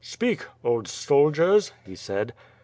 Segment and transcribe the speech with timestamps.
[0.03, 2.33] "Speak, old soldiers," he said.